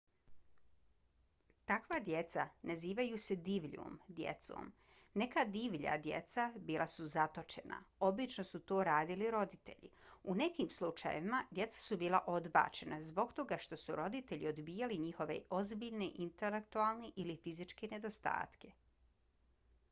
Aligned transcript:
takva 1.71 1.97
djeca 2.05 2.45
nazivaju 2.69 3.17
se 3.17 3.35
divljom 3.49 3.99
djecom. 4.07 4.71
neka 5.13 5.43
divlja 5.57 5.97
djeca 6.05 6.45
bila 6.69 6.87
su 6.95 7.05
zatočena 7.13 7.77
obično 8.09 8.43
su 8.53 8.61
to 8.71 8.79
radili 8.83 9.29
roditelji; 9.31 9.91
u 10.23 10.35
nekim 10.41 10.69
slučajevima 10.69 11.43
djeca 11.51 11.81
su 11.81 11.97
bila 12.05 12.23
odbačena 12.27 13.01
zbog 13.11 13.33
toga 13.43 13.57
što 13.67 13.77
su 13.83 13.99
roditelji 14.03 14.51
odbijali 14.55 14.97
njihove 15.07 15.39
ozbiljne 15.61 16.11
intelektualne 16.27 17.11
ili 17.15 17.39
fizičke 17.45 17.87
nedostatke 17.97 18.73